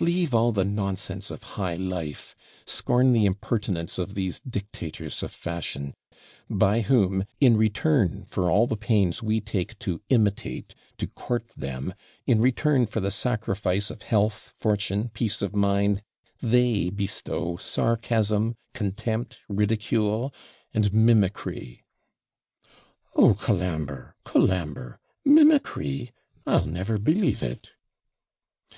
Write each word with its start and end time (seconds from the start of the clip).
leave 0.00 0.34
all 0.34 0.52
the 0.52 0.66
nonsense 0.66 1.30
of 1.30 1.42
high 1.56 1.74
life 1.74 2.34
scorn 2.66 3.14
the 3.14 3.24
impertinence 3.24 3.96
of 3.96 4.14
these 4.14 4.38
dictators 4.40 5.22
of 5.22 5.32
fashion, 5.32 5.94
by 6.50 6.82
whom, 6.82 7.24
in 7.40 7.56
return 7.56 8.22
for 8.26 8.50
all 8.50 8.66
the 8.66 8.76
pains 8.76 9.22
we 9.22 9.40
take 9.40 9.78
to 9.78 10.02
imitate, 10.10 10.74
to 10.98 11.06
court 11.06 11.46
them 11.56 11.94
in 12.26 12.38
return 12.38 12.84
for 12.84 13.00
the 13.00 13.10
sacrifice 13.10 13.90
of 13.90 14.02
health, 14.02 14.52
fortune, 14.58 15.08
peace 15.14 15.40
of 15.40 15.56
mind, 15.56 16.02
they 16.42 16.90
bestow 16.90 17.56
sarcasm, 17.56 18.56
contempt, 18.74 19.38
ridicule, 19.48 20.34
and 20.74 20.92
mimickry!' 20.92 21.82
'Oh, 23.16 23.32
Colambre! 23.32 24.14
Colambre! 24.26 25.00
mimickry 25.26 26.10
I'll 26.46 26.66
never 26.66 26.98
believe 26.98 27.42
it.' 27.42 27.70